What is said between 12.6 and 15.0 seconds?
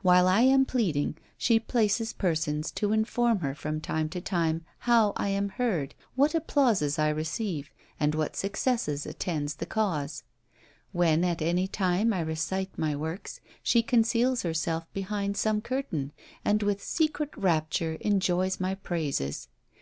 my works, she conceals herself